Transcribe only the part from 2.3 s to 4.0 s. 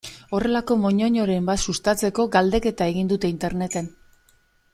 galdeketa egin dute Interneten.